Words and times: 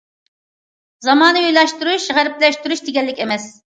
زامانىۋىلاشتۇرۇش 1.07 2.07
غەربلەشتۈرۈش 2.21 2.83
دېگەنلىك 2.89 3.23
ئەمەس. 3.27 3.47